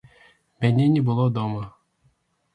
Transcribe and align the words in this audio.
Мяне 0.65 0.87
не 0.95 1.03
было 1.11 1.27
дома. 1.37 1.63